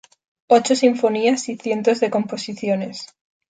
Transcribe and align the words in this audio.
Ocho 0.47 0.75
sinfonías 0.75 1.47
y 1.47 1.57
cientos 1.57 1.99
de 1.99 2.09
composiciones. 2.09 3.15